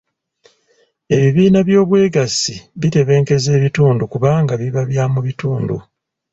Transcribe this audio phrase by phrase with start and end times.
[1.15, 5.75] Ebibiina by'obwegassi bitebenkeza ebitundu kubanga biba bya mu bitundu.